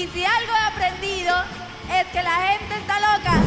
[0.00, 1.34] Y si algo he aprendido
[1.92, 3.42] es que la gente está loca.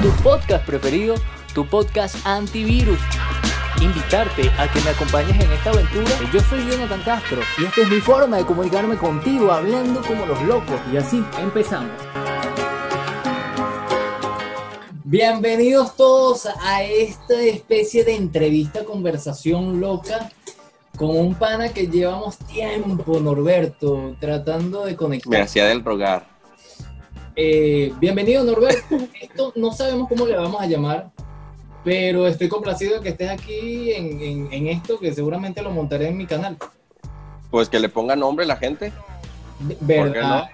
[0.00, 1.16] Tu podcast preferido,
[1.52, 3.00] tu podcast antivirus.
[3.80, 6.08] Invitarte a que me acompañes en esta aventura.
[6.32, 10.40] Yo soy Jonathan Castro y esta es mi forma de comunicarme contigo hablando como los
[10.42, 10.80] locos.
[10.92, 11.90] Y así empezamos.
[15.02, 20.30] Bienvenidos todos a esta especie de entrevista, conversación loca
[20.96, 25.30] con un pana que llevamos tiempo, Norberto, tratando de conectar.
[25.30, 26.26] Me hacía del rogar.
[27.36, 28.96] Eh, bienvenido, Norberto.
[29.20, 31.10] Esto no sabemos cómo le vamos a llamar,
[31.82, 36.16] pero estoy complacido de que estés aquí en, en, esto, que seguramente lo montaré en
[36.16, 36.56] mi canal.
[37.50, 38.92] Pues que le ponga nombre la gente.
[39.80, 40.48] ¿Verdad?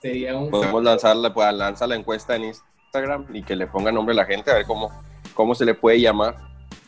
[0.00, 0.50] Sería un...
[0.50, 4.50] Podemos lanzarle, pues, lanzar la encuesta en Instagram y que le ponga nombre la gente,
[4.50, 4.90] a ver cómo,
[5.34, 6.36] cómo se le puede llamar.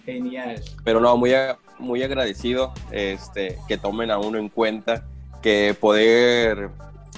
[0.04, 0.62] Genial.
[0.84, 1.32] Pero no, muy,
[1.78, 5.04] muy agradecido este, que tomen a uno en cuenta,
[5.42, 6.70] que poder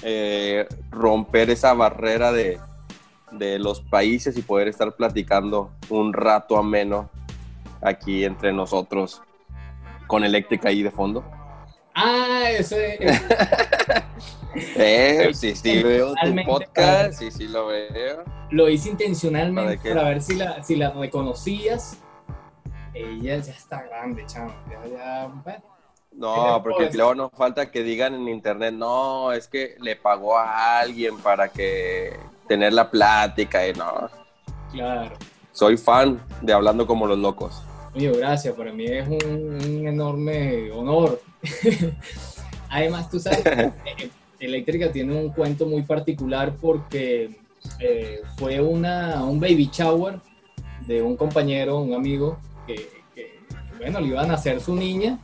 [0.02, 2.58] eh, romper esa barrera de,
[3.32, 7.10] de los países y poder estar platicando un rato ameno
[7.80, 9.22] aquí entre nosotros
[10.06, 11.24] con eléctrica ahí de fondo.
[11.94, 12.98] Ah, ese.
[14.76, 18.24] eh, sí, sí, veo tu podcast, sí, sí, lo veo.
[18.50, 21.98] Lo hice intencionalmente para ver si la, si la reconocías
[22.98, 24.52] ella ya está grande, chamo.
[24.70, 25.30] Ya,
[26.12, 30.80] No, porque luego nos falta que digan en internet, no, es que le pagó a
[30.80, 34.08] alguien para que tener la plática y no.
[34.72, 35.16] Claro.
[35.52, 37.62] Soy fan de Hablando como los locos.
[37.94, 41.20] Oye, gracias, para mí es un, enorme honor.
[42.70, 47.36] Además, tú sabes, eh, Eléctrica tiene un cuento muy particular porque
[47.80, 50.20] eh, fue una, un baby shower
[50.86, 52.38] de un compañero, un amigo,
[52.74, 53.40] que,
[53.78, 55.18] bueno, le iban a hacer su niña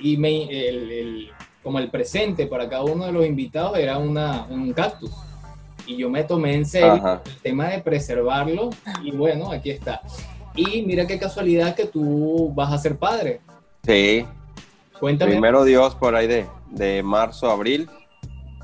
[0.00, 1.30] y me, el,
[1.62, 5.10] como el presente para cada uno de los invitados era una, un cactus.
[5.86, 8.70] Y yo me tomé en serio el tema de preservarlo
[9.02, 10.00] y bueno, aquí está.
[10.54, 13.40] Y mira qué casualidad que tú vas a ser padre.
[13.84, 14.24] Sí.
[15.00, 15.32] Cuéntame.
[15.32, 17.90] Primero Dios, por ahí de, de marzo abril,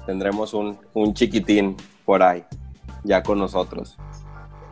[0.06, 2.44] tendremos un, un chiquitín por ahí,
[3.02, 3.96] ya con nosotros.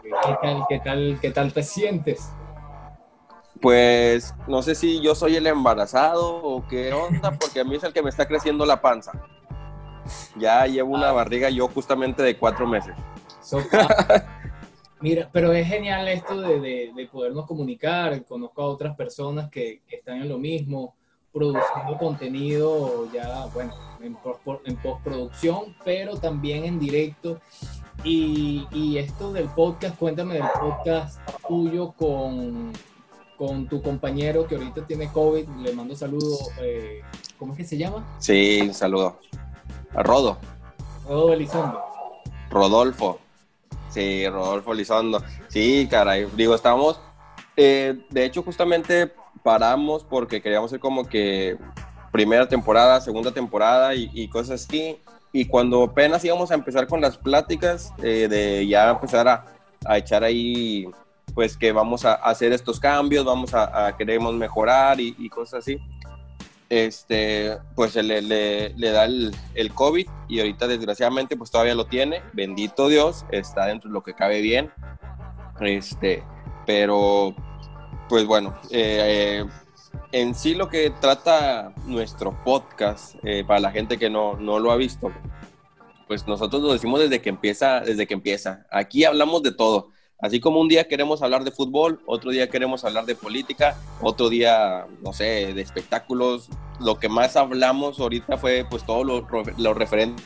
[0.03, 2.31] ¿Qué tal, qué tal, qué tal te sientes?
[3.61, 7.85] Pues no sé si yo soy el embarazado o qué onda, porque a mí es
[7.85, 9.13] el que me está creciendo la panza.
[10.37, 11.13] Ya llevo una ah.
[11.13, 12.95] barriga yo justamente de cuatro meses.
[15.01, 18.25] Mira, pero es genial esto de, de, podernos comunicar.
[18.25, 20.97] Conozco a otras personas que, están en lo mismo,
[21.33, 24.17] produciendo contenido ya, bueno, en,
[24.65, 27.41] en postproducción, pero también en directo.
[28.05, 32.73] Y, y esto del podcast, cuéntame del podcast tuyo con
[33.37, 35.49] con tu compañero que ahorita tiene COVID.
[35.61, 36.51] Le mando saludos.
[36.61, 37.03] Eh,
[37.39, 38.05] ¿Cómo es que se llama?
[38.19, 39.19] Sí, un saludo.
[39.95, 40.39] A Rodo.
[41.07, 41.83] Rodo Elizondo.
[42.51, 43.19] Rodolfo.
[43.91, 45.23] Sí, Rodolfo Elizondo.
[45.49, 46.27] Sí, caray.
[46.37, 47.01] Digo, estamos.
[47.57, 51.57] Eh, de hecho, justamente paramos porque queríamos ser como que
[52.13, 54.99] primera temporada, segunda temporada y, cosas así.
[55.33, 59.47] Y cuando apenas íbamos a empezar con las pláticas, eh, de ya empezar a,
[59.85, 60.89] a echar ahí
[61.37, 65.79] pues que vamos a hacer estos cambios, vamos a, queremos mejorar y, cosas así.
[66.71, 71.85] Este, pues le, le, le da el, el, COVID y ahorita desgraciadamente pues todavía lo
[71.87, 74.73] tiene, bendito Dios, está dentro de lo que cabe bien.
[75.61, 76.25] Este,
[76.65, 77.37] pero
[78.09, 79.45] pues bueno, eh,
[80.13, 84.73] en sí lo que trata nuestro podcast, eh, para la gente que no, no lo
[84.73, 85.13] ha visto,
[86.09, 88.67] pues nosotros lo decimos desde que empieza, desde que empieza.
[88.71, 92.85] Aquí hablamos de todo Así como un día queremos hablar de fútbol, otro día queremos
[92.85, 96.49] hablar de política, otro día, no sé, de espectáculos.
[96.81, 99.27] Lo que más hablamos ahorita fue pues todo lo,
[99.59, 100.23] lo referente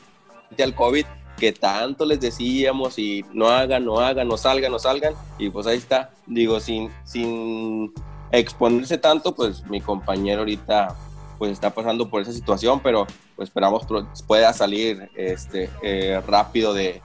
[0.62, 1.06] al COVID,
[1.38, 5.14] que tanto les decíamos y no hagan, no hagan, no salgan, no salgan.
[5.38, 7.92] Y pues ahí está, digo, sin, sin
[8.30, 10.94] exponerse tanto, pues mi compañero ahorita
[11.38, 13.86] pues está pasando por esa situación, pero pues esperamos
[14.26, 17.02] pueda salir este, eh, rápido de,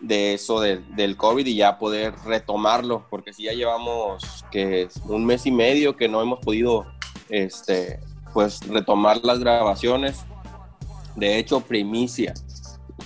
[0.00, 5.46] de eso del COVID y ya poder retomarlo, porque si ya llevamos que un mes
[5.46, 6.86] y medio que no hemos podido
[7.28, 8.00] este,
[8.32, 10.24] pues retomar las grabaciones.
[11.14, 12.34] De hecho, primicia.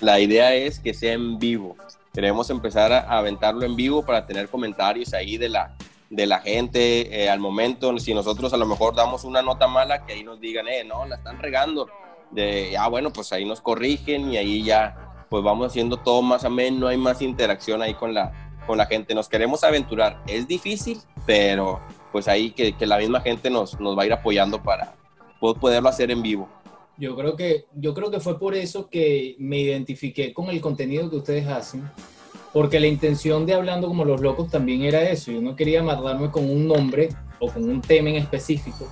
[0.00, 1.76] La idea es que sea en vivo.
[2.12, 5.76] Queremos empezar a aventarlo en vivo para tener comentarios ahí de la,
[6.08, 7.96] de la gente eh, al momento.
[8.00, 11.06] Si nosotros a lo mejor damos una nota mala, que ahí nos digan, eh, no,
[11.06, 11.88] la están regando.
[12.32, 16.44] De, ah, bueno, pues ahí nos corrigen y ahí ya pues vamos haciendo todo más
[16.44, 18.32] ameno, hay más interacción ahí con la,
[18.66, 19.14] con la gente.
[19.14, 20.20] Nos queremos aventurar.
[20.26, 21.80] Es difícil, pero
[22.10, 24.92] pues ahí que, la misma gente nos, nos va a ir apoyando para
[25.38, 26.48] poderlo hacer en vivo.
[26.98, 31.08] Yo creo que, yo creo que fue por eso que me identifiqué con el contenido
[31.08, 31.88] que ustedes hacen,
[32.52, 35.30] porque la intención de Hablando como los locos también era eso.
[35.30, 38.86] Yo no quería amarrarme con un nombre o con un tema en específico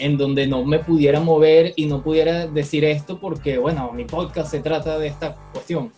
[0.00, 4.50] en donde no me pudiera mover y no pudiera decir esto porque, bueno, mi podcast
[4.50, 5.92] se trata de esta cuestión.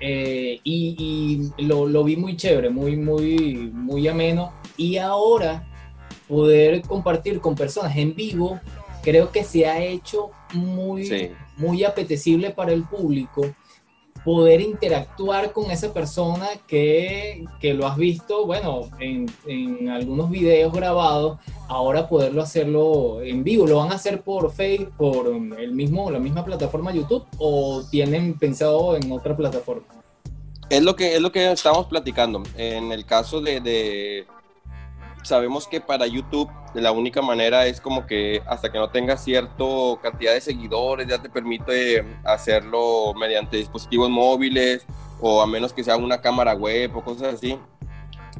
[0.00, 4.52] Eh, y, lo, lo, vi muy chévere, muy, muy, muy ameno.
[4.76, 5.66] Y ahora
[6.28, 8.60] poder compartir con personas en vivo,
[9.02, 13.54] creo que se ha hecho muy, muy apetecible para el público
[14.24, 20.72] poder interactuar con esa persona que, que lo has visto, bueno, en, en, algunos videos
[20.72, 21.38] grabados,
[21.68, 23.66] ahora poderlo hacerlo en vivo.
[23.66, 28.38] ¿Lo van a hacer por Facebook, por el mismo, la misma plataforma YouTube o tienen
[28.38, 29.84] pensado en otra plataforma?
[30.70, 32.42] Es lo que, es lo que estamos platicando.
[32.56, 34.26] En el caso de, de
[35.24, 39.64] sabemos que para YouTube la única manera es como que hasta que no tengas cierta
[40.02, 44.86] cantidad de seguidores ya te permite hacerlo mediante dispositivos móviles
[45.20, 47.58] o a menos que sea una cámara web o cosas así.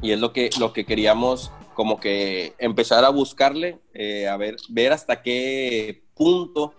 [0.02, 4.56] Y es lo que, lo que queríamos como que empezar a buscarle, eh, a ver,
[4.69, 6.75] ver hasta qué punto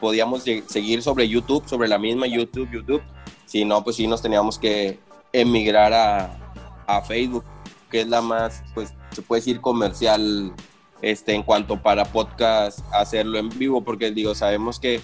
[0.00, 3.02] podíamos seguir sobre YouTube, sobre la misma YouTube, YouTube.
[3.44, 4.98] Si no, pues sí nos teníamos que
[5.32, 6.54] emigrar a,
[6.86, 7.44] a Facebook,
[7.90, 10.54] que es la más, pues se puede decir comercial
[11.02, 15.00] este, en cuanto para podcast hacerlo en vivo, porque digo, sabemos que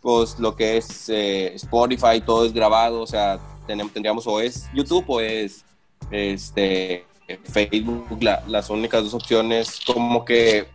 [0.00, 4.68] pues lo que es eh, Spotify, todo es grabado, o sea, tenemos, tendríamos o es
[4.72, 5.64] YouTube o es
[6.10, 7.06] este,
[7.44, 10.68] Facebook, las únicas dos opciones como que,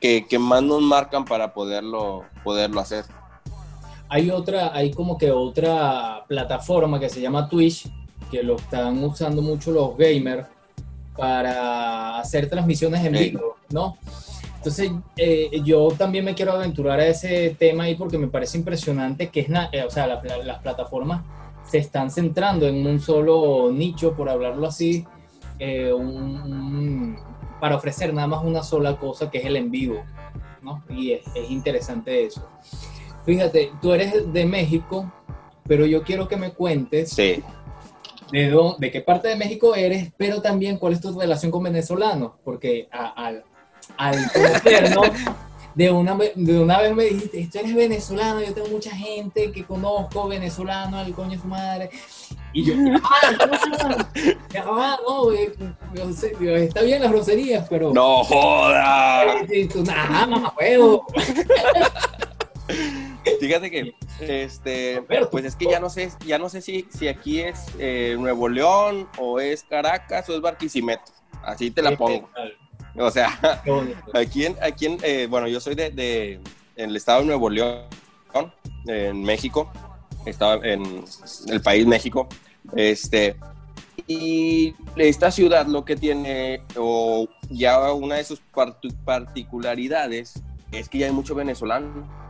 [0.00, 3.04] que, que, más nos marcan para poderlo, poderlo hacer.
[4.08, 7.88] Hay otra, hay como que otra plataforma que se llama Twitch,
[8.30, 10.48] que lo están usando mucho los gamers
[11.16, 13.96] para hacer transmisiones en vivo, ¿no?
[14.56, 19.28] Entonces, eh, yo también me quiero aventurar a ese tema ahí porque me parece impresionante
[19.28, 21.22] que es, eh, o sea, las plataformas
[21.68, 25.04] se están centrando en un solo nicho, por hablarlo así,
[25.58, 25.92] eh,
[27.60, 30.02] para ofrecer nada más una sola cosa que es el en vivo,
[30.62, 30.84] ¿no?
[30.88, 32.46] Y es, es interesante eso.
[33.26, 35.12] Fíjate, tú eres de México,
[35.66, 37.42] pero yo quiero que me cuentes sí
[38.32, 42.32] de, de qué parte de México eres, pero también cuál es tu relación con venezolanos,
[42.44, 43.44] porque al,
[43.96, 45.06] al conocernos,
[45.74, 49.64] de una, de una vez me dijiste, tú eres venezolano, yo tengo mucha gente que
[49.64, 51.90] conozco venezolano, al coño de su madre.
[52.52, 52.74] Y yo,
[53.04, 53.20] ah,
[54.66, 57.92] ah no, está bien las groserías, pero...
[57.92, 59.46] No jodas.
[59.84, 61.06] Nada, mamá, huevo.
[63.40, 67.40] Fíjate que, este, pues es que ya no sé, ya no sé si, si aquí
[67.40, 71.12] es eh, Nuevo León o es Caracas o es Barquisimeto.
[71.42, 72.28] Así te la pongo.
[72.96, 73.62] O sea,
[74.14, 76.40] aquí en, aquí en eh, bueno, yo soy de, de,
[76.76, 77.84] en el estado de Nuevo León,
[78.86, 79.70] en México,
[80.26, 81.04] estaba en
[81.48, 82.28] el país México,
[82.74, 83.36] este,
[84.06, 88.42] y esta ciudad lo que tiene, o ya una de sus
[89.04, 90.34] particularidades,
[90.70, 92.21] es que ya hay mucho venezolano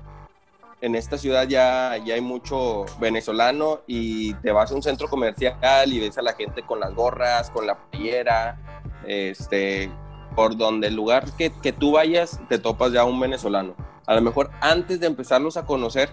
[0.82, 5.92] en esta ciudad ya, ya hay mucho venezolano y te vas a un centro comercial
[5.92, 9.88] y ves a la gente con las gorras, con la playera, este,
[10.34, 13.76] por donde el lugar que, que tú vayas te topas ya un venezolano.
[14.06, 16.10] A lo mejor antes de empezarlos a conocer,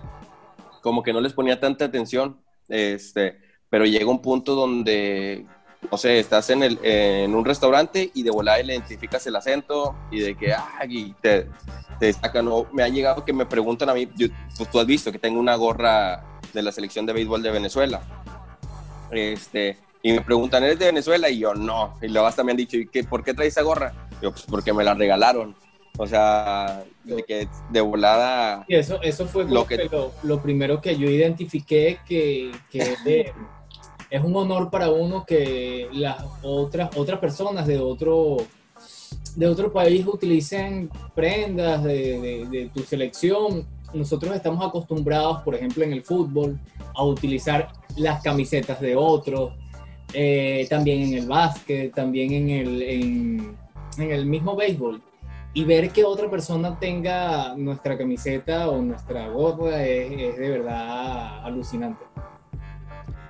[0.83, 3.39] como que no les ponía tanta atención, este,
[3.71, 5.47] pero llega un punto donde
[5.91, 9.95] no sé, estás en, el, en un restaurante y de volada le identificas el acento
[10.11, 11.47] y de que, ah, y te,
[11.99, 15.11] te sacan, o me han llegado que me preguntan a mí, pues tú has visto
[15.11, 18.01] que tengo una gorra de la selección de béisbol de Venezuela,
[19.11, 21.29] este, y me preguntan, ¿eres de Venezuela?
[21.29, 23.61] Y yo, no, y luego hasta me han dicho, ¿y qué, por qué traes esa
[23.61, 23.93] gorra?
[24.21, 25.55] yo, pues porque me la regalaron.
[25.97, 28.63] O sea, de que de volada...
[28.69, 29.89] Y eso, eso fue lo, que...
[30.23, 33.33] lo, primero que yo identifiqué que, que
[34.09, 38.37] es un honor para uno que las otras, otras personas de otro,
[39.35, 43.65] de otro país utilicen prendas de, tu selección.
[43.93, 46.59] Nosotros estamos acostumbrados, por ejemplo, en el fútbol,
[46.95, 49.53] a utilizar las camisetas de otros,
[50.13, 53.57] eh, también en el básquet, también en el, en,
[53.97, 55.01] el mismo béisbol.
[55.53, 62.05] Y ver que otra persona tenga nuestra camiseta o nuestra gorra es de verdad alucinante.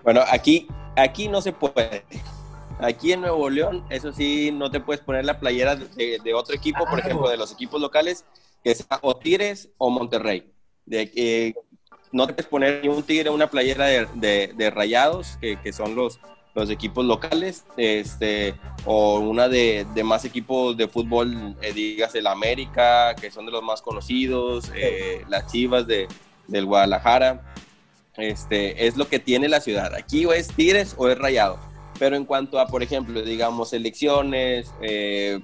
[0.03, 2.05] Bueno, aquí, aquí no se puede.
[2.79, 6.85] Aquí en Nuevo León, eso sí, no te puedes poner la playera de, otro equipo,
[6.85, 8.25] por ejemplo, de los equipos locales,
[8.63, 10.51] que sea o Tigres o Monterrey.
[10.85, 11.53] De
[12.11, 16.19] no te puedes poner ni un Tigre una playera de, Rayados, que, son los,
[16.55, 23.15] los equipos locales, este, o una de, más equipos de fútbol, eh, digas el América,
[23.15, 26.07] que son de los más conocidos, eh, las Chivas de,
[26.47, 27.48] del Guadalajara.
[28.19, 29.93] Este, es lo que tiene la ciudad.
[29.95, 31.59] Aquí o es Tigres o es Rayado.
[31.97, 35.39] Pero en cuanto a, por ejemplo, digamos, elecciones, eh,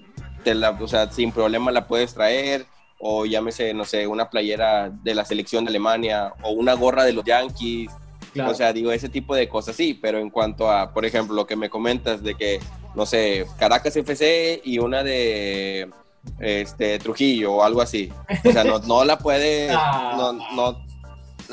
[0.80, 2.66] o sea, sin problema la puedes traer,
[3.00, 7.14] o llámese, no sé, una playera de la selección de Alemania, o una gorra de
[7.14, 7.92] los Yankees,
[8.44, 11.48] o sea, digo, ese tipo de cosas sí, pero en cuanto a, por ejemplo, lo
[11.48, 12.60] que me comentas de que,
[12.94, 15.90] no sé, Caracas FC y una de
[16.40, 18.12] este, Trujillo o algo así,
[18.44, 20.16] o sea, no, no la puede, ah.
[20.18, 20.86] no, no,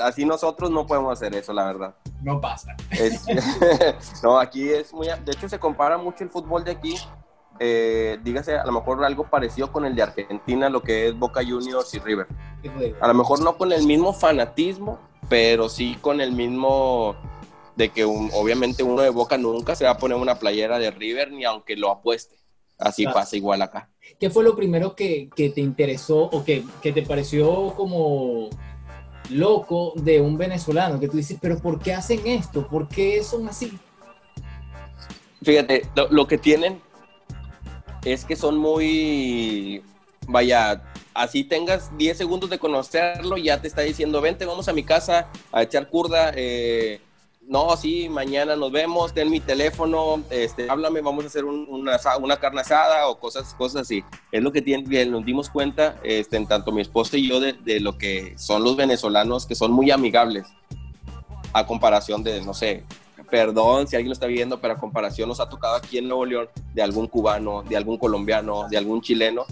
[0.00, 1.94] así nosotros no podemos hacer eso, la verdad.
[2.22, 2.76] No pasa.
[4.22, 6.96] no, aquí es muy, de hecho se compara mucho el fútbol de aquí
[7.64, 11.42] eh, dígase a lo mejor algo parecido con el de Argentina, lo que es Boca
[11.44, 12.26] Juniors y River.
[13.00, 17.14] A lo mejor no con el mismo fanatismo, pero sí con el mismo
[17.76, 21.30] de que obviamente uno de Boca nunca se va a poner una playera de River
[21.30, 22.36] ni aunque lo apueste.
[22.78, 23.90] Así pasa igual acá.
[24.18, 28.48] ¿Qué fue lo primero que, te interesó o que, te pareció como
[29.30, 31.00] loco de un venezolano?
[31.00, 32.66] Que tú dices, pero ¿por qué hacen esto?
[32.68, 33.78] ¿Por qué son así?
[35.42, 36.80] Fíjate, lo que tienen
[38.04, 39.82] es que son muy,
[40.26, 40.82] vaya,
[41.14, 45.28] así tengas 10 segundos de conocerlo, ya te está diciendo, vente, vamos a mi casa
[45.50, 46.32] a echar curda.
[46.34, 47.00] Eh,
[47.52, 52.36] no, sí, mañana nos vemos, ten mi teléfono, este, háblame, vamos a hacer una, una
[52.38, 54.02] carne asada o cosas, cosas así.
[54.32, 57.52] Es lo que tiene, nos dimos cuenta, este, en tanto mi esposa y yo, de,
[57.52, 60.46] de, lo que son los venezolanos, que son muy amigables,
[61.52, 62.84] a comparación de, no sé,
[63.30, 66.24] perdón si alguien lo está viendo, pero a comparación nos ha tocado aquí en Nuevo
[66.24, 69.44] León de algún cubano, de algún colombiano, de algún chileno.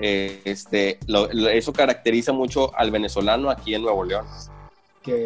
[0.00, 1.00] Eh, este,
[1.52, 4.26] eso caracteriza mucho al venezolano aquí en Nuevo León.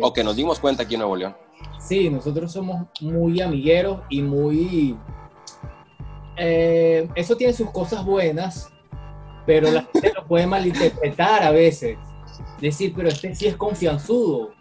[0.01, 1.37] o que nos dimos cuenta aquí en Nuevo León.
[1.87, 4.97] Sí, nosotros somos muy amigueros y muy...
[6.37, 8.71] Eh, eso tiene sus cosas buenas,
[9.45, 11.99] pero la gente lo puede malinterpretar a veces.
[12.61, 14.53] Decir, pero este sí es confianzudo.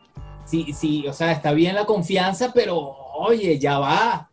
[0.45, 4.29] Sí, sí, o sea, está bien la confianza, pero oye, ya va.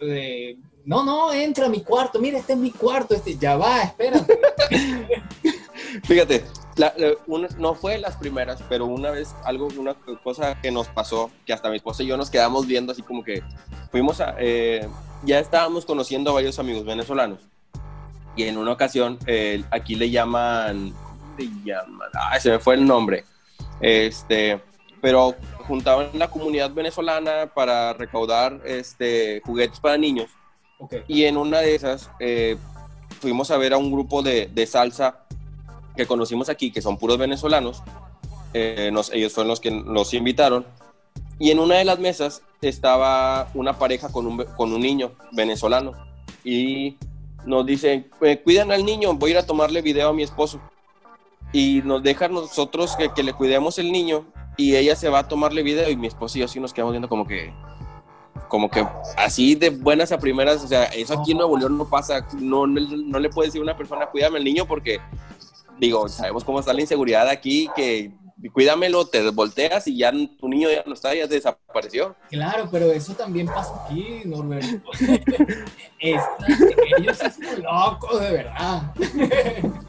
[0.00, 3.82] Eh, no, no, entra a mi cuarto, mira, este es mi cuarto, este, ya va,
[3.82, 4.38] espérate.
[6.04, 6.44] Fíjate,
[7.58, 11.70] no fue las primeras, pero una vez, algo, una cosa que nos pasó, que hasta
[11.70, 13.42] mi esposa y yo nos quedamos viendo así como que
[13.90, 14.88] fuimos a, eh,
[15.24, 17.40] ya estábamos conociendo a varios amigos venezolanos.
[18.36, 22.08] Y en una ocasión, eh, aquí le llaman, ¿cómo le llaman?
[22.30, 23.24] Ay, se me fue el nombre.
[23.80, 24.60] Este,
[25.00, 25.34] pero
[25.66, 30.30] juntaban la comunidad venezolana para recaudar este, juguetes para niños.
[31.08, 32.56] Y en una de esas eh,
[33.20, 35.24] fuimos a ver a un grupo de, salsa
[35.98, 37.82] que conocimos aquí, que son puros venezolanos.
[38.54, 40.64] Eh, ellos fueron los que nos invitaron.
[41.40, 45.92] Y en una de las mesas estaba una pareja con un, con un niño venezolano.
[46.44, 46.96] Y
[47.44, 50.60] nos dicen, eh, cuidan al niño, voy a ir a tomarle video a mi esposo.
[51.52, 54.24] Y nos dejan nosotros que, que le cuidemos el niño
[54.56, 56.92] y ella se va a tomarle video y mi esposo y yo sí nos quedamos
[56.92, 57.52] viendo como que
[58.48, 58.86] como que
[59.16, 62.66] así de buenas a primeras, o sea, eso aquí en Nuevo León no pasa, no,
[62.66, 65.00] no, le puede decir a una persona, cuídame al niño porque,
[65.78, 68.12] digo, sabemos cómo está la inseguridad aquí, que
[68.52, 72.14] cuídamelo, te volteas y ya tu niño ya no está, ya desapareció.
[72.30, 74.90] Claro, pero eso también pasa aquí, Norberto.
[75.98, 78.94] ellos son locos, de verdad.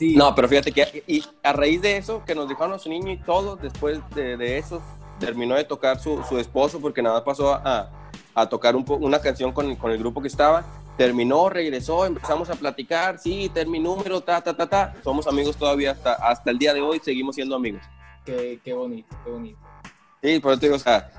[0.00, 3.10] No, pero fíjate que y a raíz de eso, que nos dejaron a su niño
[3.10, 4.80] y todo, después de, eso,
[5.18, 7.90] terminó de tocar su, su, esposo porque nada pasó a,
[8.32, 10.64] a tocar un una canción con, con, el grupo que estaba.
[10.98, 14.94] Terminó, regresó, empezamos a platicar, sí, terminó número, ta, ta, ta, ta.
[15.02, 17.80] Somos amigos todavía hasta, hasta el día de hoy, seguimos siendo amigos.
[18.26, 19.58] Qué, qué bonito, qué bonito.
[20.22, 21.10] Sí, por eso te digo, o sea,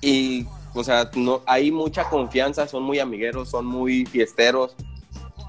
[0.00, 4.76] y, o sea, no, hay mucha confianza, son muy amigueros, son muy fiesteros.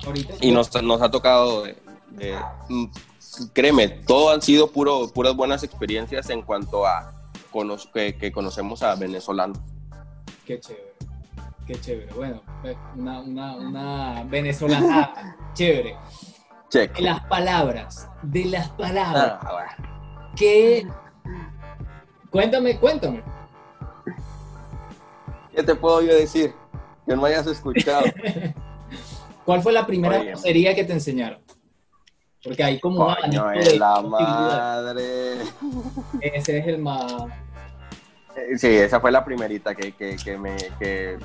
[0.06, 1.75] Ahorita, y nos, nos ha tocado eh,
[2.70, 2.86] mm,
[3.54, 7.13] créeme, todo han sido puro, puras buenas experiencias en cuanto a
[7.94, 9.58] que, conocemos a venezolanos.
[10.46, 10.94] Qué chévere,
[11.65, 12.13] qué chévere.
[12.13, 12.42] Bueno,
[12.96, 15.98] una, una, venezolana chévere.
[16.72, 19.40] De las palabras, de las palabras.
[19.42, 19.78] Ah,
[20.36, 20.86] ¿Qué?
[22.30, 23.24] Cuéntame, cuéntame.
[25.56, 26.54] ¿Qué te puedo yo decir?
[27.08, 28.06] Que no hayas escuchado.
[29.46, 31.40] ¿Cuál fue la primera grosería que te enseñaron?
[32.44, 35.38] Porque hay como Coño, de la madre.
[36.22, 37.12] Ese es el más.
[38.36, 40.56] Eh, sí, esa fue la primerita que, que, me.
[40.78, 41.18] Que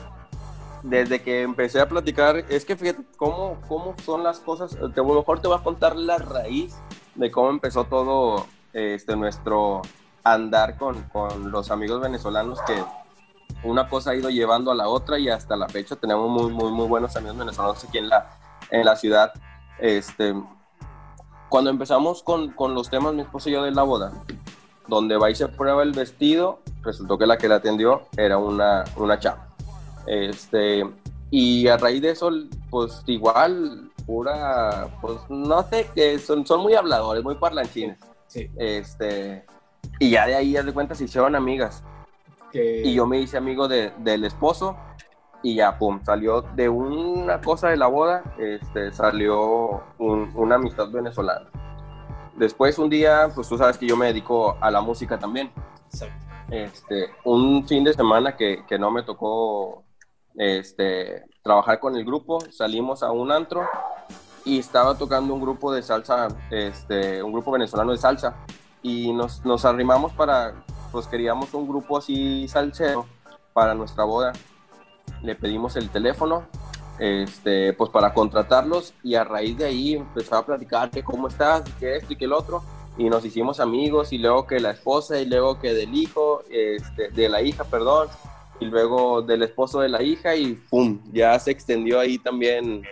[0.83, 4.75] desde que empecé a platicar, es que fíjate cómo, cómo son las cosas.
[4.77, 6.77] a lo mejor te voy a contar la raíz
[7.15, 9.83] de cómo empezó todo este, nuestro
[10.25, 12.75] andar con, con los amigos venezolanos que
[13.63, 16.71] una cosa ha ido llevando a la otra y hasta la fecha tenemos muy, muy,
[16.73, 18.31] muy buenos amigos venezolanos aquí en la,
[18.71, 19.33] en la ciudad.
[19.79, 20.35] Este,
[21.49, 24.13] cuando empezamos con, con, los temas, mi esposo y yo, de la boda,
[24.87, 28.85] donde va y se prueba el vestido, resultó que la que la atendió era una,
[28.97, 29.50] una chava.
[30.11, 30.83] Este,
[31.31, 32.31] y a raíz de eso,
[32.69, 37.97] pues igual, pura, pues no sé, que son, son muy habladores, muy parlanchines.
[38.27, 38.51] Sí.
[38.57, 39.45] Este,
[40.01, 41.85] y ya de ahí, ya de cuenta, se hicieron amigas.
[42.51, 44.77] Que, Y yo me hice amigo de, del esposo
[45.45, 50.91] y ya, pum, salió de una cosa de la boda, este, salió un- una amistad
[50.91, 51.49] venezolana.
[52.35, 55.53] Después un día, pues tú sabes que yo me dedico a la música también.
[55.93, 56.15] Exacto.
[56.51, 59.85] Este, un fin de semana que, que no me tocó
[60.41, 63.69] este, trabajar con el grupo, salimos a un antro
[64.43, 68.37] y estaba tocando un grupo de salsa, este, un grupo venezolano de salsa
[68.81, 73.05] y nos, nos arrimamos para, pues queríamos un grupo así salsero
[73.53, 74.33] para nuestra boda.
[75.21, 76.47] Le pedimos el teléfono,
[76.99, 81.65] este, pues para contratarlos y a raíz de ahí empezó a platicar que cómo estás,
[81.79, 82.63] que esto y que el otro
[82.97, 87.11] y nos hicimos amigos y luego que la esposa y luego que del hijo, este,
[87.11, 88.09] de la hija, perdón,
[88.61, 92.83] y luego del esposo de la hija y pum, ya se extendió ahí también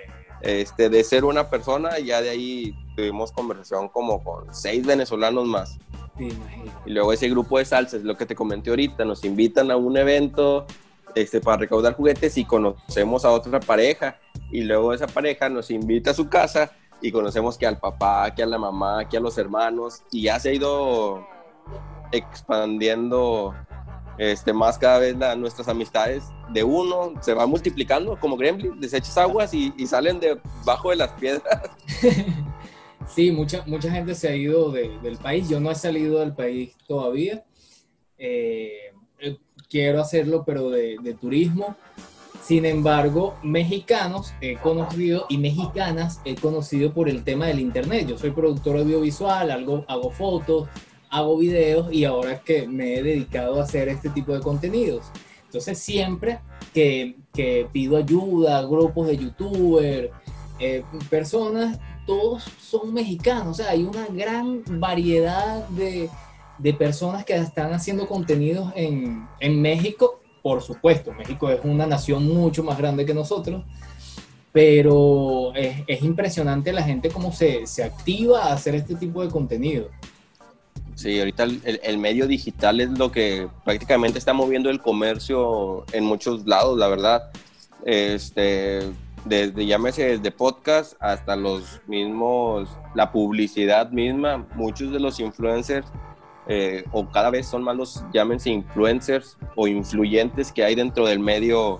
[0.41, 5.79] este, de ser una persona, ya de ahí tuvimos conversación como con seis venezolanos más.
[6.19, 9.77] Y luego ese grupo de salsa, es lo que te comenté ahorita, nos invitan a
[9.77, 10.67] un evento
[11.15, 14.19] este, para recaudar juguetes y conocemos a otra pareja.
[14.51, 18.43] Y luego esa pareja nos invita a su casa y conocemos que al papá, que
[18.43, 20.03] a la mamá, que a los hermanos.
[20.11, 21.27] Y ya se ha ido
[22.11, 23.55] expandiendo
[24.19, 26.25] este, más cada vez la- nuestras amistades.
[26.53, 31.13] De uno se va multiplicando como gremlin, desechas aguas y, y salen debajo de las
[31.13, 31.43] piedras.
[33.07, 35.49] Sí, mucha, mucha gente se ha ido de- del país.
[35.49, 37.43] Yo no he salido del país todavía.
[38.19, 39.39] Eh, eh,
[39.71, 41.75] quiero hacerlo, pero de, de turismo.
[42.43, 48.07] Sin embargo, mexicanos he conocido y mexicanas he conocido por el tema del internet.
[48.09, 50.69] Yo soy productor audiovisual, algo, hago fotos,
[51.11, 55.07] hago videos y ahora que me he dedicado a hacer este tipo de contenidos.
[55.47, 56.41] Entonces siempre
[56.75, 60.11] que, que pido ayuda, grupos de youtubers,
[60.61, 63.49] eh, personas, todos son mexicanos.
[63.49, 66.11] O sea, hay una gran variedad de,
[66.59, 70.21] de personas que están haciendo contenidos en, en México.
[70.43, 73.65] Por supuesto, México es una nación mucho más grande que nosotros,
[74.53, 79.31] pero es, es impresionante la gente cómo se, se activa a hacer este tipo de
[79.31, 79.89] contenido.
[80.99, 86.45] Sí, ahorita el, medio digital es lo que prácticamente está moviendo el comercio en muchos
[86.45, 87.31] lados, la verdad.
[87.85, 88.81] Este,
[89.25, 95.87] desde llámese desde podcast hasta los mismos, la publicidad misma, muchos de los influencers,
[96.49, 101.21] eh, o cada vez son más los, llámense influencers o influyentes que hay dentro del
[101.21, 101.79] medio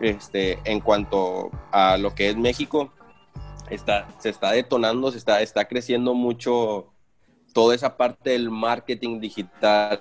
[0.00, 2.92] este, en cuanto a lo que es México.
[3.68, 6.89] Está, se está detonando, se está, está creciendo mucho
[7.52, 9.98] toda esa parte del marketing digital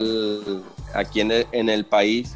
[0.93, 2.35] aquí en el, en el país.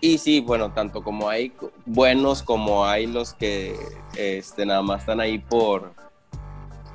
[0.00, 1.52] Y sí, bueno, tanto como hay
[1.86, 3.74] buenos como hay los que
[4.16, 5.94] este, nada más están ahí por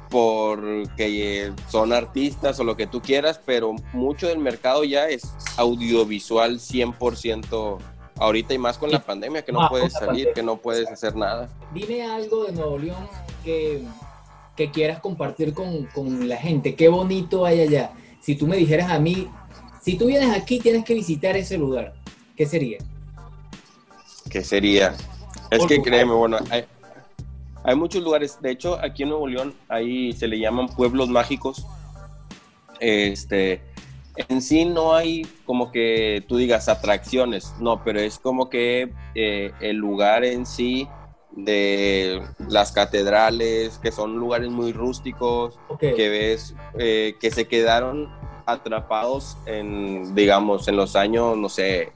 [0.10, 6.60] porque son artistas o lo que tú quieras, pero mucho del mercado ya es audiovisual
[6.60, 7.78] 100%
[8.17, 10.34] ahorita y más con la pandemia, que no Ah, puedes salir, pandemia.
[10.34, 11.50] que no puedes hacer nada.
[11.74, 13.08] Dime algo de Nuevo León
[13.44, 13.84] que,
[14.62, 16.76] que quieras compartir con, con la gente.
[16.76, 17.93] Qué bonito hay allá.
[18.19, 19.28] Si tú me dijeras a mí,
[19.82, 21.95] si tú vienes aquí tienes que visitar ese lugar,
[22.36, 22.78] ¿qué sería?
[24.30, 24.93] ¿Qué sería?
[25.50, 26.65] Es que créeme, bueno, hay,
[27.63, 28.38] hay muchos lugares.
[28.39, 31.65] De hecho, aquí en Nuevo León, ahí se le llaman pueblos mágicos.
[32.80, 33.62] Este,
[34.15, 39.54] en sí no hay como que tú digas atracciones, no, pero es como que eh,
[39.60, 40.88] el lugar en sí
[41.32, 48.10] de las catedrales, que son lugares muy rústicos, que ves eh, que se quedaron
[48.46, 51.94] atrapados en, digamos, en los años, no sé,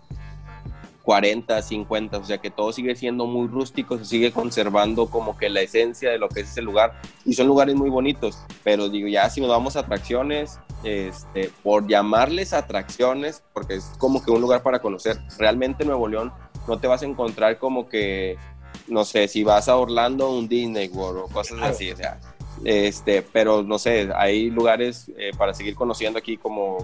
[1.06, 5.50] 40, 50, o sea que todo sigue siendo muy rústico, se sigue conservando como que
[5.50, 7.00] la esencia de lo que es ese lugar.
[7.24, 11.88] Y son lugares muy bonitos, pero digo, ya si nos vamos a atracciones, este, por
[11.88, 16.34] llamarles atracciones, porque es como que un lugar para conocer, realmente en Nuevo León
[16.67, 18.38] no te vas a encontrar como que,
[18.88, 21.74] no sé, si vas a Orlando, un Disney World o cosas Claro.
[21.74, 22.19] así, o sea,
[22.63, 26.78] este, pero no sé, hay lugares eh, para seguir conociendo aquí como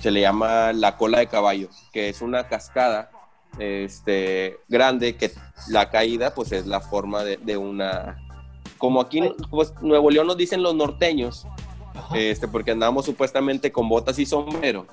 [0.00, 3.10] se le llama la cola de caballo, que es una cascada
[3.58, 5.30] este, grande que
[5.68, 8.16] la caída pues es la forma de, de una...
[8.78, 11.46] Como aquí pues, Nuevo León nos dicen los norteños,
[11.94, 12.16] Ajá.
[12.16, 14.86] este, porque andamos supuestamente con botas y sombrero,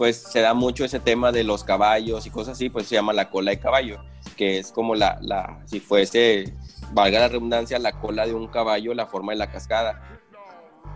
[0.00, 3.12] pues se da mucho ese tema de los caballos y cosas así, pues se llama
[3.12, 4.02] la cola de caballo,
[4.34, 6.54] que es como la, la si fuese,
[6.94, 10.02] valga la redundancia, la cola de un caballo, la forma de la cascada.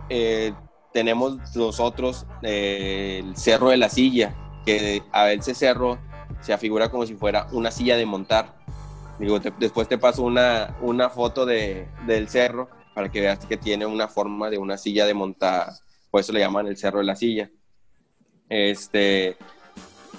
[0.09, 0.53] Eh,
[0.91, 4.33] tenemos nosotros eh, el Cerro de la Silla,
[4.65, 5.99] que a ese cerro
[6.41, 8.55] se afigura como si fuera una silla de montar.
[9.19, 13.85] Digo, después te paso una, una foto de, del cerro para que veas que tiene
[13.85, 15.73] una forma de una silla de montar,
[16.09, 17.51] por eso le llaman el Cerro de la Silla.
[18.49, 19.37] Este,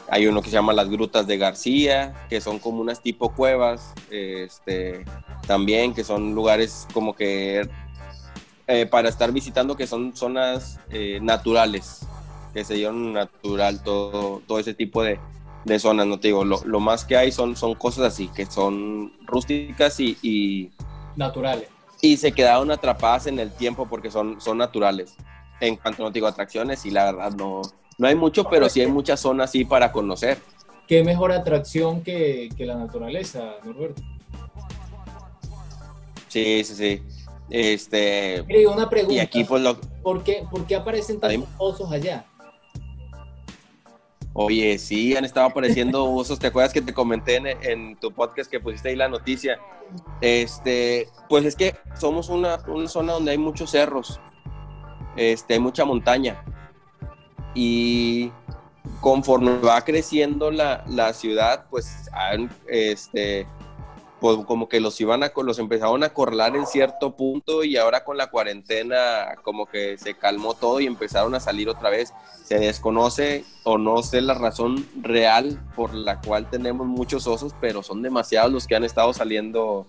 [0.08, 3.92] hay uno que se llama las Grutas de García, que son como unas tipo cuevas,
[4.10, 5.04] este,
[5.46, 7.68] también que son lugares como que
[8.68, 12.06] eh, para estar visitando, que son zonas eh, naturales,
[12.52, 15.18] que se dieron natural todo, todo ese tipo de,
[15.64, 18.46] de zonas, no te digo, lo, lo, más que hay son, son cosas así, que
[18.46, 20.70] son rústicas y, y,
[21.16, 21.68] Naturales.
[22.02, 25.16] Y se quedaron atrapadas en el tiempo porque son, son naturales.
[25.60, 27.62] En cuanto, no te digo, atracciones, y la verdad no,
[27.98, 30.38] no hay mucho, pero sí hay muchas zonas así para conocer.
[30.86, 34.02] ¿Qué mejor atracción que, que la naturaleza, Norberto?
[36.28, 37.02] Sí, sí, sí.
[37.50, 39.14] Este, Mire, una pregunta.
[39.14, 39.80] Y aquí, pues, lo...
[40.02, 42.24] ¿Por qué, por qué aparecen tantos osos allá?
[44.32, 46.38] Oye, sí, han estado apareciendo osos.
[46.38, 49.58] ¿Te acuerdas que te comenté en, en, tu podcast que pusiste ahí la noticia?
[50.20, 54.20] Este, pues es que somos una, una zona donde hay muchos cerros,
[55.16, 56.44] este, hay mucha montaña.
[57.56, 58.30] Y
[59.00, 62.08] conforme va creciendo la, la ciudad, pues
[62.68, 63.48] este,
[64.20, 68.04] pues como que los iban a los empezaron a corlar en cierto punto y ahora
[68.04, 72.12] con la cuarentena como que se calmó todo y empezaron a salir otra vez.
[72.44, 77.82] Se desconoce o no sé la razón real por la cual tenemos muchos osos, pero
[77.82, 79.86] son demasiados los que han estado saliendo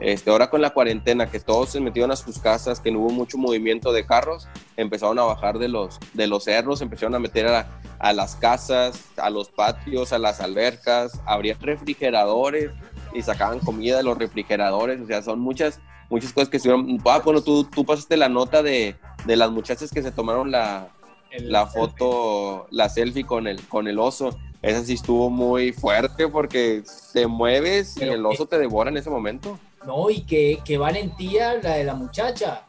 [0.00, 3.10] este, ahora con la cuarentena, que todos se metieron a sus casas, que no hubo
[3.10, 7.46] mucho movimiento de carros, empezaron a bajar de los, de los cerros, empezaron a meter
[7.46, 12.70] a, a las casas, a los patios, a las albercas, abrían refrigeradores,
[13.12, 16.98] y sacaban comida de los refrigeradores, o sea, son muchas, muchas cosas que estuvieron.
[17.04, 20.88] Ah, bueno, tú, tú pasaste la nota de, de las muchachas que se tomaron la,
[21.30, 24.38] el la foto, la selfie con el, con el oso.
[24.62, 26.82] Esa sí estuvo muy fuerte porque
[27.12, 29.58] te mueves Pero y el oso te devora en ese momento.
[29.86, 32.66] No, y qué, qué valentía la de la muchacha.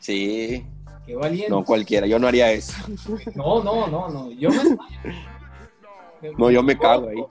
[0.00, 0.64] Sí.
[1.06, 1.50] Qué valiente.
[1.50, 2.74] No cualquiera, yo no haría eso.
[3.34, 4.30] No, no, no, no.
[4.32, 4.56] Yo me...
[6.38, 7.22] No, yo me cago ahí.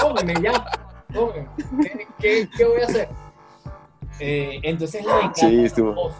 [0.00, 0.64] Tómeme ya.
[1.12, 1.48] Tómeme.
[1.82, 3.08] ¿Qué, qué, qué voy a hacer?
[4.20, 6.12] Eh, entonces la sí, estuvo.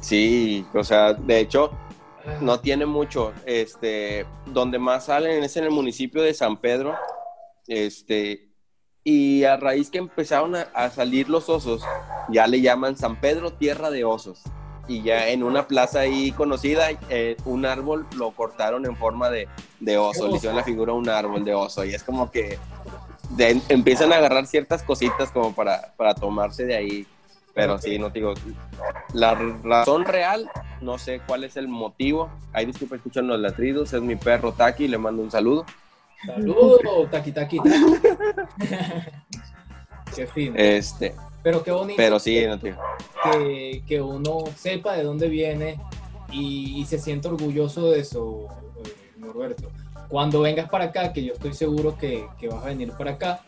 [0.00, 1.70] Sí, o sea, de hecho,
[2.40, 3.32] no tiene mucho.
[3.46, 6.96] Este, donde más salen es en el municipio de San Pedro.
[7.66, 8.51] Este,
[9.04, 11.82] y a raíz que empezaron a, salir los osos,
[12.28, 14.42] ya le llaman San Pedro Tierra de Osos
[14.88, 19.48] y ya en una plaza ahí conocida, eh, un árbol lo cortaron en forma de,
[19.80, 22.58] de oso, le hicieron la figura un árbol de oso y es como que
[23.30, 27.06] de, empiezan a agarrar ciertas cositas como para, para tomarse de ahí.
[27.54, 28.32] Pero sí, no digo,
[29.12, 32.30] la razón real, no sé cuál es el motivo.
[32.54, 35.66] Ahí disculpa, escuchan los latridos, es mi perro Taki, le mando un saludo.
[36.26, 37.58] Saludos, Taki, Taki.
[40.14, 40.56] Qué fino.
[40.56, 41.96] Este, pero qué bonito.
[41.96, 42.76] Pero sí, no, tío.
[43.24, 45.78] Que, que, uno sepa de dónde viene
[46.30, 48.46] y, y se siente orgulloso de eso,
[48.84, 49.70] eh, Norberto.
[50.08, 53.40] Cuando vengas para acá, que yo estoy seguro que, que vas a venir para acá,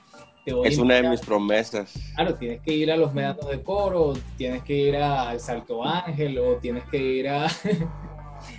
[0.45, 1.95] te voy es una de mis promesas.
[2.15, 6.39] Claro, tienes que ir a los médanos de coro, tienes que ir al Salto Ángel
[6.39, 7.47] o tienes que ir a,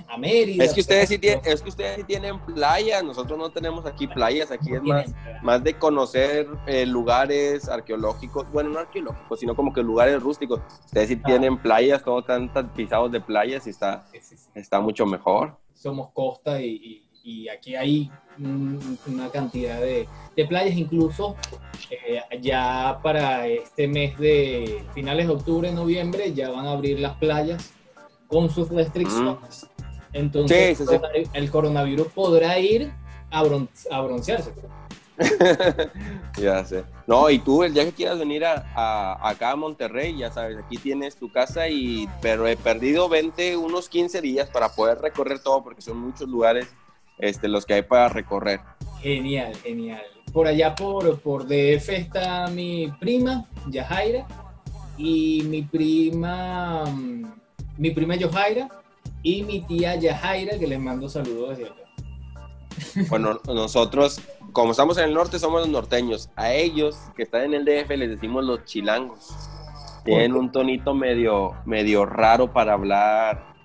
[0.07, 0.63] a Mérida.
[0.63, 4.07] Es que, ustedes sí tienen, es que ustedes sí tienen playas, nosotros no tenemos aquí
[4.07, 9.73] playas, aquí es más, más de conocer eh, lugares arqueológicos, bueno, no arqueológicos, sino como
[9.73, 10.61] que lugares rústicos.
[10.85, 11.27] Ustedes sí ah.
[11.27, 15.57] tienen playas, todos están pisados de playas y está, mucho mejor.
[15.73, 21.35] Somos costa y, y, y aquí hay una cantidad de, de playas, incluso
[21.89, 27.15] eh, ya para este mes de finales de octubre, noviembre, ya van a abrir las
[27.17, 27.73] playas
[28.27, 29.63] con sus restricciones.
[29.63, 29.74] Mm.
[30.15, 31.29] Entonces, sí, sí, sí.
[31.33, 32.91] el coronavirus podrá ir
[33.29, 34.53] a, bron a broncearse.
[36.37, 36.85] ya sé.
[37.05, 40.57] No, y tú el día que quieras venir a, a, acá a Monterrey, ya sabes,
[40.57, 45.39] aquí tienes tu casa y pero he perdido 20, unos 15 días para poder recorrer
[45.39, 46.67] todo porque son muchos lugares
[47.17, 48.61] este, los que hay para recorrer.
[49.01, 50.03] Genial, genial.
[50.31, 54.25] Por allá por, por DF está mi prima, Yajaira,
[54.97, 56.85] y mi prima,
[57.77, 58.69] mi prima Yojaira,
[59.25, 61.81] y mi tía Yajaira, que les mando saludos desde acá.
[63.09, 64.21] Bueno, nosotros,
[64.53, 66.29] como estamos en el norte, somos los norteños.
[66.35, 69.35] A ellos, que están en el DF, les decimos los chilangos.
[70.03, 73.55] Tienen un tonito medio, medio raro para hablar.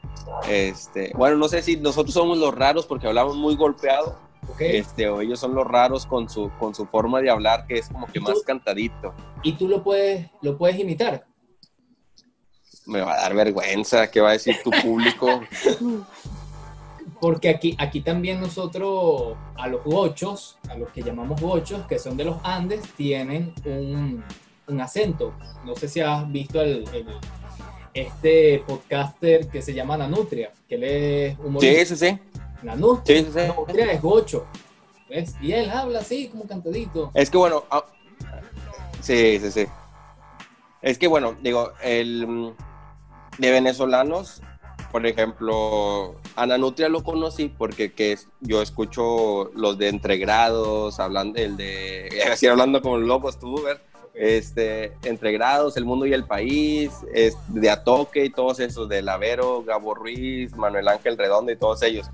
[0.48, 4.18] Este, bueno, no sé si nosotros somos los raros porque hablamos muy golpeado.
[4.54, 4.78] Okay.
[4.78, 7.90] Este, o ellos son los raros con su, con su forma de hablar, que es
[7.90, 9.12] como que más cantadito.
[9.42, 11.26] ¿Y tú lo puedes, lo puedes imitar?
[12.86, 15.40] Me va a dar vergüenza, ¿qué va a decir tu público?
[17.20, 22.16] Porque aquí, aquí también nosotros, a los gochos, a los que llamamos gochos, que son
[22.16, 24.24] de los Andes, tienen un,
[24.66, 25.34] un acento.
[25.64, 27.06] No sé si has visto el, el-
[27.92, 31.84] este podcaster que se llama Nanutria, que él es humorista.
[31.84, 32.18] Sí, sí, sí.
[32.62, 33.46] Nanutria, Sí, sí, sí.
[33.48, 34.46] Nanutria es gocho.
[35.08, 35.34] ¿ves?
[35.42, 37.10] Y él habla así, como cantadito.
[37.14, 37.84] Es que bueno, ah,
[39.00, 39.66] sí, sí, sí.
[40.80, 42.54] Es que bueno, digo, el
[43.38, 44.42] de venezolanos,
[44.90, 51.56] por ejemplo, a Nanutria lo conocí porque que yo escucho los de entregrados, hablando el
[51.56, 53.80] de, así hablando como locos tú, ver,
[54.14, 59.62] este, entregrados, el mundo y el país, es, de Atoque y todos esos, de Lavero,
[59.62, 62.10] Gabo Ruiz, Manuel Ángel Redondo y todos ellos.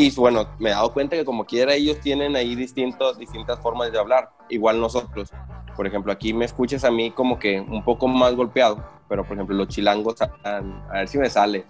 [0.00, 3.90] Y bueno, me he dado cuenta que como quiera ellos tienen ahí distintos, distintas formas
[3.90, 5.32] de hablar, igual nosotros.
[5.74, 9.32] Por ejemplo, aquí me escuchas a mí como que un poco más golpeado, pero por
[9.36, 11.64] ejemplo los chilangos, a, a ver si me sale,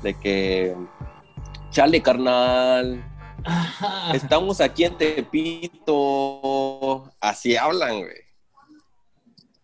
[0.00, 0.76] de que,
[1.70, 3.04] chale carnal,
[4.14, 5.92] estamos aquí en Tepito,
[7.20, 8.22] así hablan, güey.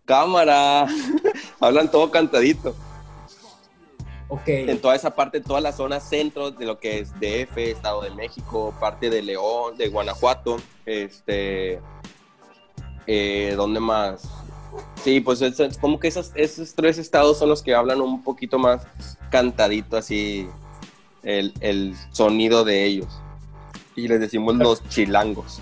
[0.04, 0.88] Cámara,
[1.60, 2.74] hablan todo cantadito.
[4.28, 4.42] Ok.
[4.48, 8.10] en toda esa parte, toda la zona centro de lo que es DF, Estado de
[8.10, 11.80] México, parte de León, de Guanajuato, este,
[13.06, 14.28] eh, ¿dónde más?
[15.02, 18.22] Sí, pues es, es como que esos, esos tres estados son los que hablan un
[18.22, 18.86] poquito más
[19.30, 20.46] cantadito así
[21.22, 23.08] el, el sonido de ellos.
[23.96, 25.60] Y les decimos los chilangos.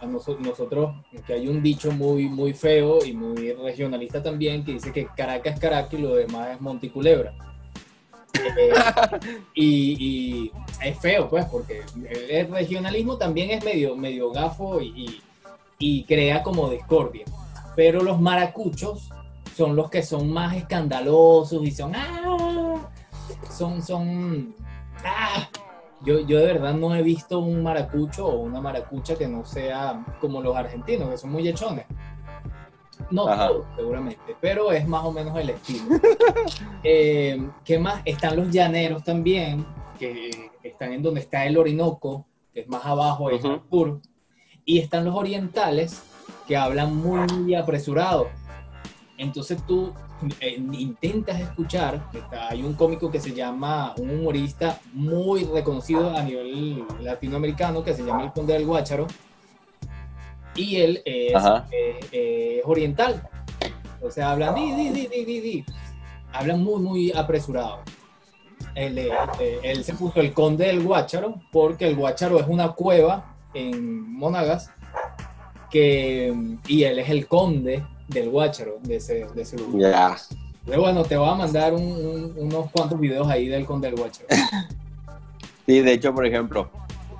[0.00, 0.94] a noso- nosotros,
[1.26, 5.54] que hay un dicho muy, muy feo y muy regionalista también, que dice que Caracas
[5.54, 7.32] es Caracas y lo demás es Monticulebra.
[9.54, 10.50] Y,
[10.82, 15.22] es feo, pues, porque el, el regionalismo también es medio, medio gafo y, y-
[15.78, 17.24] y crea como discordia.
[17.76, 19.10] Pero los maracuchos
[19.56, 21.92] son los que son más escandalosos y son...
[21.94, 22.88] ¡ah!
[23.50, 24.54] Son, son...
[25.04, 25.48] ¡ah!
[26.04, 30.04] Yo, yo de verdad no he visto un maracucho o una maracucha que no sea
[30.20, 31.86] como los argentinos, que son muy hechones.
[33.10, 33.50] No Ajá.
[33.76, 35.84] seguramente, pero es más o menos el estilo.
[36.82, 38.02] Eh, ¿Qué más?
[38.04, 39.64] Están los llaneros también,
[39.98, 44.00] que están en donde está el Orinoco, que es más abajo, es al sur.
[44.66, 46.02] Y están los orientales,
[46.46, 48.28] que hablan muy apresurado.
[49.16, 49.92] Entonces tú
[50.40, 56.22] eh, intentas escuchar, está- hay un cómico que se llama, un humorista muy reconocido a
[56.22, 59.06] nivel latinoamericano, que se llama El Conde del Guácharo,
[60.54, 61.34] y él es,
[61.72, 63.28] eh, eh, es oriental.
[64.02, 65.64] O sea, hablan di, di, di, di, di, di.
[66.32, 67.78] Hablan muy, muy apresurado.
[68.74, 72.72] Él, eh, eh, él se puso el Conde del Guácharo, porque el Guácharo es una
[72.72, 74.70] cueva en Monagas,
[75.70, 76.34] que,
[76.66, 79.92] y él es el conde del Guácharo, de ese, de ese lugar.
[79.92, 80.16] Ya.
[80.66, 83.96] Pero bueno, te voy a mandar un- un- unos cuantos videos ahí del conde del
[83.98, 84.28] Guácharo.
[85.66, 86.68] Sí, de hecho, por ejemplo,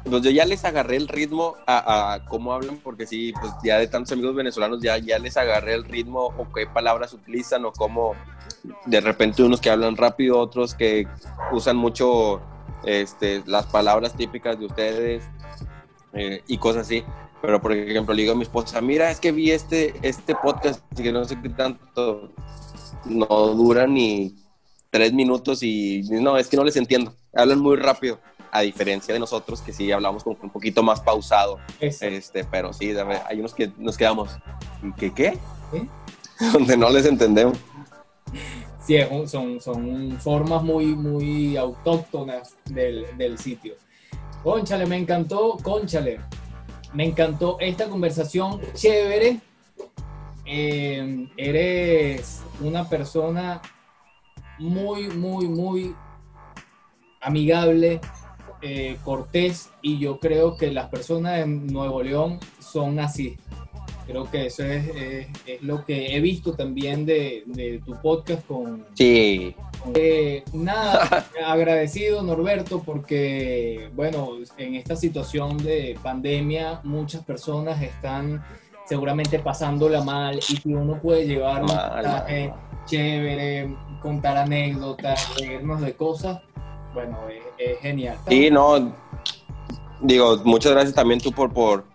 [0.08, 3.86] pues yo ya les agarré el ritmo a, cómo hablan, porque sí, pues ya de
[3.86, 8.14] tantos amigos venezolanos ya, ya les agarré el ritmo o qué palabras utilizan o cómo
[8.86, 11.06] de repente unos que hablan rápido, otros que
[11.52, 12.42] usan mucho
[12.84, 15.24] este, las palabras típicas de ustedes
[16.12, 17.02] eh, y cosas así.
[17.40, 20.82] Pero, por ejemplo, le digo a mi esposa, mira, es que vi este, este podcast
[20.98, 22.32] y que no sé qué tanto,
[23.04, 24.34] no dura ni
[24.88, 27.14] tres minutos y no, es que no les entiendo.
[27.34, 28.18] Hablan muy rápido,
[28.54, 31.58] a diferencia de nosotros que sí hablamos como un poquito más pausado.
[31.80, 32.94] Este, pero sí,
[33.26, 34.30] hay unos que nos quedamos,
[34.80, 35.38] ¿y qué qué?
[35.72, 35.88] ¿Sí?
[36.52, 37.58] Donde no les entendemos.
[38.86, 43.74] Sí, son, son formas muy, muy autóctonas del, del sitio.
[44.44, 46.20] Conchale, me encantó, conchale.
[46.92, 49.40] Me encantó esta conversación chévere.
[50.46, 53.60] Eh, eres una persona
[54.58, 55.96] muy, muy, muy
[57.20, 58.00] amigable,
[58.64, 63.36] eh, cortés, y yo creo que las personas en Nuevo León son así.
[64.06, 68.46] Creo que eso es, es- es lo que he visto también de, de tu podcast
[68.46, 69.54] con, Sí,
[69.94, 78.42] eh, nada, agradecido Norberto porque, bueno, en esta situación de pandemia muchas personas están
[78.86, 82.52] seguramente pasándola mal y si uno puede llevar un mensaje
[82.84, 86.42] chévere, contar anécdotas, reírnos de cosas,
[86.92, 88.18] bueno, es, es genial.
[88.28, 88.94] sí, no.
[90.00, 91.86] Digo, muchas gracias también tú por, por,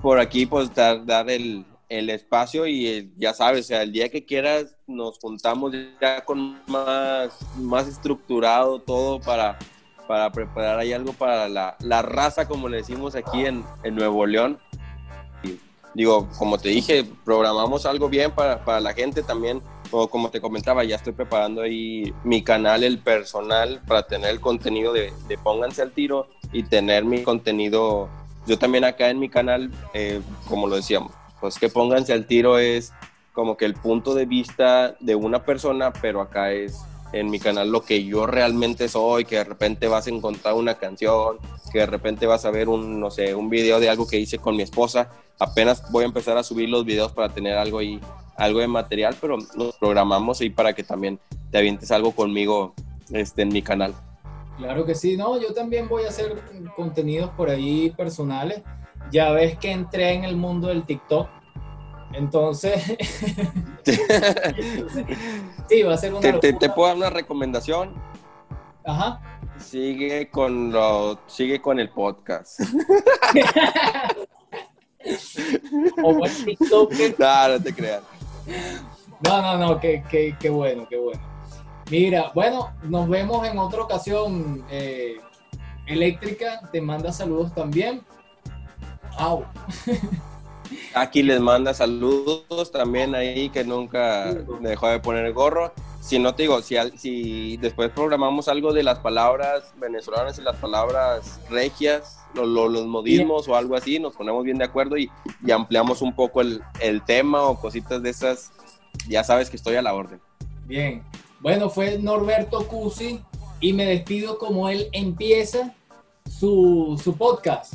[0.00, 3.92] por aquí, pues dar, dar el, el espacio y eh, ya sabes, o sea, el
[3.92, 9.58] día que quieras nos juntamos ya con más, más estructurado todo para,
[10.06, 14.58] para preparar ahí algo para la, la raza, como le decimos aquí en, Nuevo León.
[15.92, 19.60] Digo, como te dije, programamos algo bien para, para la gente también.
[19.90, 24.40] O como te comentaba, ya estoy preparando ahí mi canal, el personal, para tener el
[24.40, 28.08] contenido de, Pónganse al tiro y tener mi contenido,
[28.46, 32.58] yo también acá en mi canal, eh, como lo decíamos, pues que Pónganse al tiro
[32.58, 32.92] es
[33.32, 36.80] como que el punto de vista de una persona, pero acá es
[37.12, 40.74] en mi canal lo que yo realmente soy, que de repente vas a encontrar una
[40.74, 41.38] canción,
[41.72, 44.38] que de repente vas a ver un, no sé, un video de algo que hice
[44.38, 45.10] con mi esposa.
[45.38, 48.00] Apenas voy a empezar a subir los videos para tener algo ahí,
[48.36, 51.18] algo de material, pero nos programamos ahí para que también
[51.50, 52.74] te avientes algo conmigo
[53.10, 53.94] este, en mi canal.
[54.58, 56.36] Claro que sí, no, yo también voy a hacer
[56.76, 58.62] contenidos por ahí personales.
[59.10, 61.39] Ya ves que entré en el mundo del TikTok
[62.12, 62.82] entonces,
[65.68, 67.94] sí, va a ser una te, te, puedo dar una recomendación.
[68.84, 69.20] Ajá.
[69.58, 72.60] Sigue con lo, sigue con el podcast.
[76.02, 76.92] o el TikTok.
[77.18, 78.02] No, no te creas.
[79.26, 81.20] No, no, no, qué, qué, qué, bueno, qué bueno.
[81.90, 84.64] Mira, bueno, nos vemos en otra ocasión.
[84.70, 85.16] Eh,
[85.86, 88.02] Eléctrica te manda saludos también.
[89.18, 89.44] Au.
[90.94, 95.72] Aquí les manda saludos también ahí que nunca dejó de poner el gorro.
[96.00, 101.40] Si no te digo, si, después programamos algo de las palabras venezolanas y las palabras
[101.50, 105.10] regias, los modismos o algo así, nos ponemos bien de acuerdo y,
[105.52, 106.62] ampliamos un poco el,
[107.06, 108.50] tema o cositas de esas,
[109.08, 110.20] ya sabes que estoy a la orden.
[110.66, 111.02] Bien,
[111.40, 113.20] bueno, fue Norberto Cusi
[113.60, 115.74] y me despido como él empieza
[116.24, 117.74] su podcast.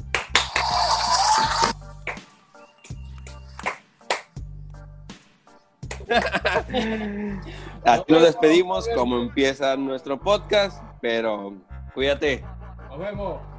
[7.85, 11.53] Aquí nos despedimos como empieza nuestro podcast, pero
[11.93, 12.43] cuídate.
[12.89, 13.54] Nos vemos.